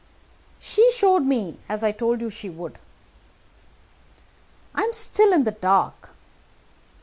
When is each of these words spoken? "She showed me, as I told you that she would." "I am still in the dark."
"She 0.59 0.91
showed 0.93 1.19
me, 1.19 1.59
as 1.69 1.83
I 1.83 1.91
told 1.91 2.21
you 2.21 2.29
that 2.31 2.35
she 2.35 2.49
would." 2.49 2.79
"I 4.73 4.81
am 4.81 4.93
still 4.93 5.31
in 5.31 5.43
the 5.43 5.51
dark." 5.51 6.09